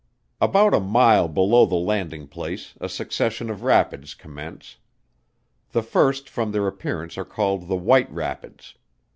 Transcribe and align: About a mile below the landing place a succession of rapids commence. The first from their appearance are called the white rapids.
About 0.41 0.73
a 0.73 0.79
mile 0.79 1.27
below 1.27 1.67
the 1.67 1.75
landing 1.75 2.27
place 2.27 2.73
a 2.81 2.89
succession 2.89 3.51
of 3.51 3.61
rapids 3.61 4.15
commence. 4.15 4.77
The 5.73 5.83
first 5.83 6.27
from 6.27 6.51
their 6.53 6.65
appearance 6.65 7.19
are 7.19 7.23
called 7.23 7.67
the 7.67 7.75
white 7.75 8.11
rapids. 8.11 8.73